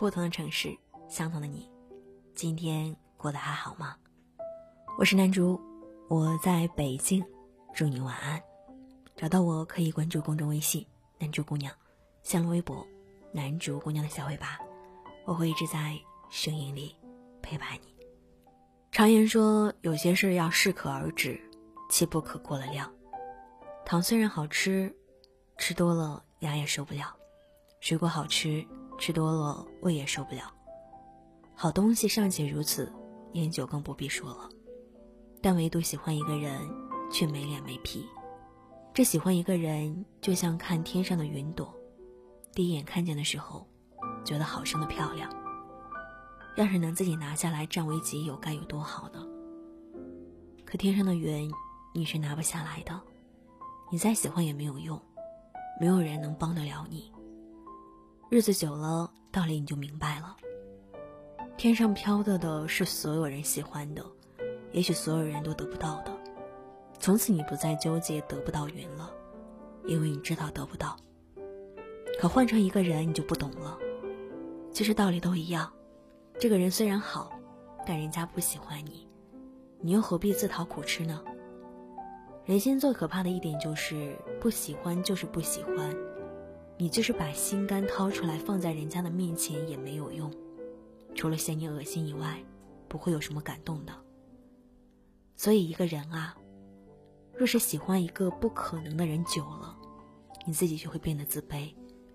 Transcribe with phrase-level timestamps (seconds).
[0.00, 0.74] 不同的城市，
[1.10, 1.70] 相同的你，
[2.34, 3.98] 今天过得还好吗？
[4.98, 5.60] 我是南竹，
[6.08, 7.22] 我在北京，
[7.74, 8.42] 祝你晚安。
[9.14, 10.86] 找到我可以关注公众微信
[11.20, 11.70] “南竹姑娘”，
[12.24, 12.86] 新浪微博
[13.30, 14.58] “南竹姑娘的小尾巴”，
[15.26, 15.94] 我会一直在
[16.30, 16.96] 声音里
[17.42, 17.94] 陪伴你。
[18.90, 21.38] 常言说，有些事要适可而止，
[21.90, 22.90] 切不可过了量。
[23.84, 24.96] 糖虽然好吃，
[25.58, 27.04] 吃多了牙也受不了；
[27.80, 28.66] 水果好吃，
[29.00, 30.52] 吃多了胃也受不了。
[31.54, 32.92] 好东西尚且如此，
[33.32, 34.48] 烟酒更不必说了。
[35.40, 36.60] 但唯独喜欢一个人，
[37.10, 38.06] 却没脸没皮。
[38.92, 41.74] 这喜欢一个人，就像看天上的云朵，
[42.52, 43.66] 第一眼看见的时候，
[44.22, 45.30] 觉得好生的漂亮。
[46.56, 49.26] 要是能自己拿下来占为己有，该有多好呢？
[50.66, 51.50] 可天上的云，
[51.94, 53.00] 你是拿不下来的。
[53.90, 55.00] 你再喜欢也没有用，
[55.80, 57.10] 没有人能帮得了你。
[58.30, 60.36] 日子久了，道理你就明白了。
[61.56, 64.06] 天上飘的的是所有人喜欢的，
[64.70, 66.16] 也许所有人都得不到的。
[67.00, 69.10] 从此你不再纠结得不到云了，
[69.84, 70.96] 因为你知道得不到。
[72.20, 73.76] 可换成一个人，你就不懂了。
[74.72, 75.68] 其实道理都一样。
[76.38, 77.32] 这个人虽然好，
[77.84, 79.08] 但人家不喜欢你，
[79.80, 81.20] 你又何必自讨苦吃呢？
[82.44, 85.92] 人心最可怕的一点就是不喜欢就是不喜欢，
[86.80, 90.32] 你就是把心肝掏出来放在人家的面前也没有用，
[91.14, 92.42] 除了嫌你恶心以外，
[92.88, 93.92] 不会有什么感动的。
[95.36, 96.34] 所以一个人啊，
[97.34, 99.76] 若是喜欢一个不可能的人久了，
[100.46, 101.70] 你自己就会变得自卑，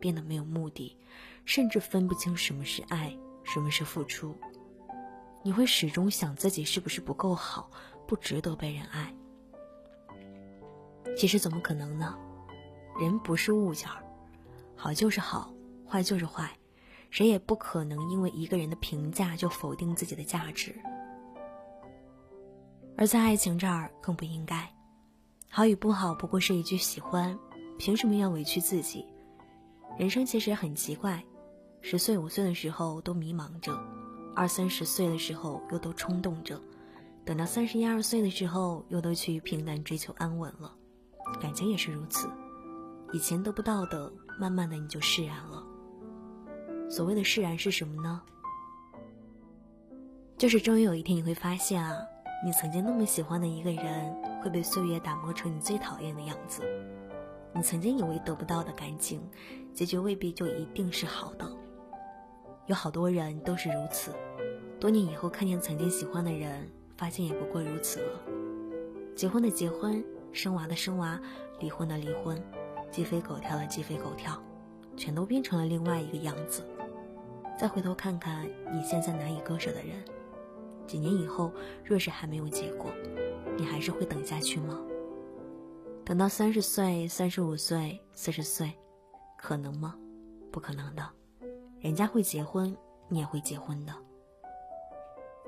[0.00, 0.98] 变得没有目的，
[1.44, 3.16] 甚至分不清什么是爱。
[3.44, 4.36] 什么是付出？
[5.42, 7.70] 你会始终想自己是不是不够好，
[8.08, 9.14] 不值得被人爱。
[11.16, 12.18] 其实怎么可能呢？
[13.00, 14.04] 人不是物件儿，
[14.80, 15.52] 好就是好，
[15.86, 16.48] 坏就是坏，
[17.10, 20.72] 谁也不可能因为一个人的评价就否定自己的价值。
[22.96, 24.72] 而在爱情这儿更不应该，
[25.50, 27.36] 好与不好不过是一句喜欢，
[27.76, 29.04] 凭什么要委屈自己？
[29.98, 31.22] 人生其实很奇怪。
[31.80, 33.76] 十岁五岁的时候都迷茫着，
[34.34, 36.60] 二三十岁的时候又都冲动着，
[37.24, 40.72] 等到三十一二岁的时候又都去平淡追求安稳了。
[41.40, 42.28] 感情也是如此，
[43.12, 45.64] 以前得不到的，慢慢的你就释然了。
[46.90, 48.20] 所谓的释然是什么呢？
[50.36, 51.96] 就是终于有一天你会发现啊，
[52.44, 56.62] 你曾经那么喜欢的一个人会被岁月打磨成你最讨厌的样子。
[57.54, 59.20] 你曾经以为得不到的感情，
[59.72, 61.50] 结局未必就一定是好的。
[62.66, 64.12] 有好多人都是如此，
[64.78, 68.20] 多年以后看见曾经喜欢的人，发现也不过如此了。
[69.16, 71.18] 结婚的结婚，生娃的生娃，
[71.58, 72.40] 离婚的离婚，
[72.90, 74.40] 鸡飞狗跳的鸡飞狗跳，
[74.96, 76.62] 全都变成了另外一个样子。
[77.58, 79.96] 再回头看看你现在难以割舍的人，
[80.86, 81.52] 几年以后
[81.84, 82.90] 若是还没有结果，
[83.56, 84.78] 你还是会等下去吗？
[86.04, 88.72] 等到三十岁、三十五岁、四十岁，
[89.36, 89.94] 可能吗？
[90.50, 91.06] 不可能的。
[91.80, 92.74] 人家会结婚，
[93.08, 93.92] 你也会结婚的。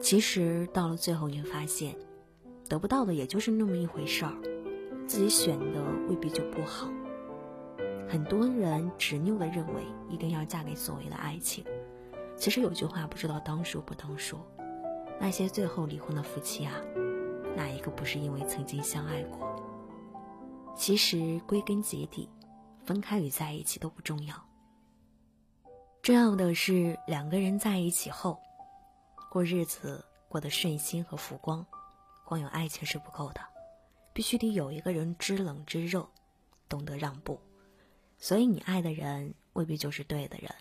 [0.00, 1.94] 其实到了最后，你会发现，
[2.68, 4.34] 得不到的也就是那么一回事儿，
[5.06, 6.88] 自己选的未必就不好。
[8.08, 11.62] 很多人执拗的认为一定要嫁给所谓的爱情，
[12.38, 14.40] 其实有句话不知道当说不当说，
[15.20, 16.72] 那些最后离婚的夫妻啊，
[17.54, 19.54] 哪一个不是因为曾经相爱过？
[20.74, 22.26] 其实归根结底，
[22.82, 24.34] 分开与在一起都不重要。
[26.00, 28.40] 重要的是两个人在一起后，
[29.30, 31.66] 过日子过得顺心和福光，
[32.24, 33.40] 光有爱情是不够的，
[34.14, 36.08] 必须得有一个人知冷知热，
[36.70, 37.38] 懂得让步。
[38.18, 40.52] 所以你爱的人未必就是对的人。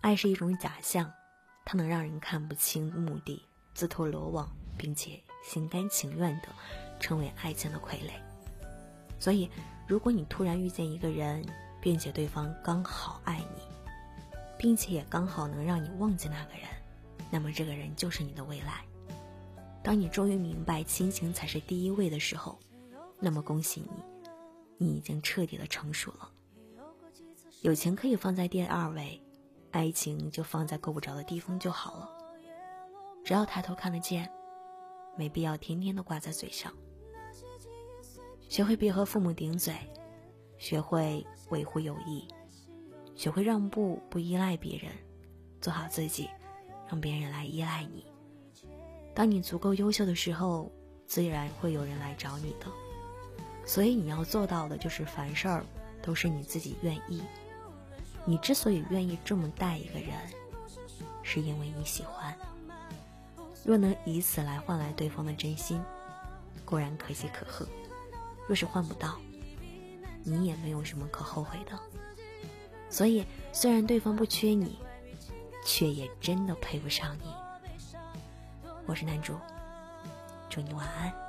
[0.00, 1.10] 爱是一种假象，
[1.64, 3.42] 它能让人看不清目的，
[3.74, 6.48] 自投罗网，并且心甘情愿的
[7.00, 8.10] 成为爱情的傀儡。
[9.18, 9.48] 所以，
[9.86, 11.44] 如果你突然遇见一个人，
[11.80, 13.62] 并且对方刚好爱你。
[14.58, 16.62] 并且也刚好能让你忘记那个人，
[17.30, 18.82] 那么这个人就是你的未来。
[19.82, 22.58] 当你终于明白亲情才是第一位的时候，
[23.20, 23.90] 那么恭喜你，
[24.78, 26.30] 你已经彻底的成熟了。
[27.62, 29.20] 友情可以放在第二位，
[29.70, 32.10] 爱情就放在够不着的地方就好了。
[33.24, 34.30] 只要抬头看得见，
[35.16, 36.72] 没必要天天都挂在嘴上。
[38.48, 39.74] 学会别和父母顶嘴，
[40.58, 42.26] 学会维护友谊。
[43.16, 44.92] 学会让步，不依赖别人，
[45.60, 46.28] 做好自己，
[46.86, 48.06] 让别人来依赖你。
[49.14, 50.70] 当你足够优秀的时候，
[51.06, 52.66] 自然会有人来找你的。
[53.64, 55.64] 所以你要做到的就是凡事儿
[56.06, 57.20] 都是你自己愿意。
[58.24, 60.16] 你之所以愿意这么待一个人，
[61.22, 62.34] 是因为你喜欢。
[63.64, 65.82] 若能以此来换来对方的真心，
[66.64, 67.66] 固然可喜可贺；
[68.46, 69.16] 若是换不到，
[70.22, 71.76] 你也没有什么可后悔的。
[72.88, 74.78] 所以，虽然对方不缺你，
[75.64, 77.34] 却也真的配不上你。
[78.86, 79.34] 我是男主，
[80.48, 81.25] 祝你晚安。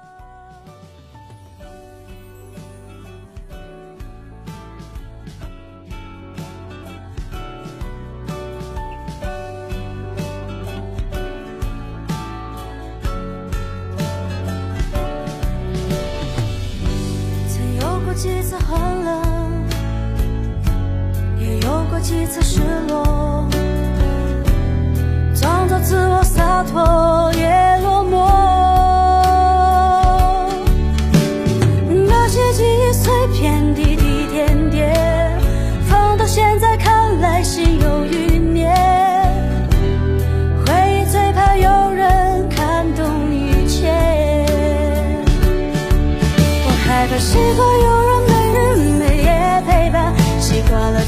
[18.18, 19.22] 几次很冷，
[21.40, 23.48] 也有过几次失落，
[25.36, 27.48] 装作自我洒脱也
[27.84, 28.26] 落寞。
[32.08, 35.40] 那些记忆碎片，滴滴点点，
[35.88, 38.68] 放到现在看来心有余孽，
[40.66, 43.94] 回忆最怕有人看懂一切，
[46.66, 48.07] 我害怕是否有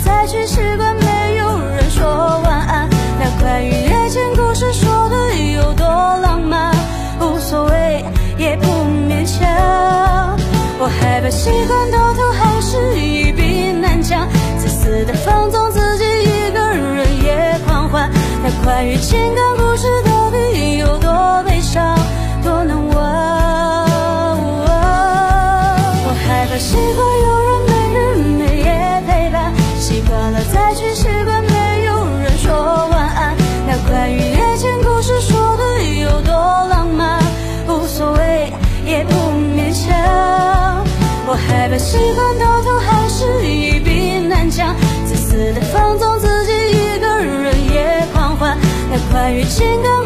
[0.04, 2.08] 再去习惯没有人说
[2.44, 6.74] 晚安，那关于爱情故事说的有多浪漫，
[7.20, 8.04] 无所谓，
[8.38, 8.68] 也不
[9.10, 10.38] 勉强。
[10.80, 10.90] 我。
[11.02, 18.10] 害怕习惯到头还是一笔难讲，自私的放纵自己一个人也狂欢。
[18.42, 21.98] 那关于情感故事到底有多悲伤，
[22.42, 22.98] 多难忘？
[26.06, 27.19] 我害怕习惯
[41.80, 48.58] 习惯到头还是一笔难讲，自私的放纵自己，一个人也狂欢。
[48.92, 49.99] 那关于情感。